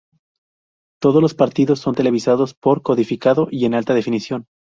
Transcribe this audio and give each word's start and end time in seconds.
Todos 0.99 1.21
los 1.21 1.35
partidos 1.35 1.79
son 1.79 1.93
televisados 1.93 2.55
por 2.55 2.81
codificado 2.81 3.47
y 3.51 3.65
en 3.65 3.75
alta 3.75 3.93
definición. 3.93 4.47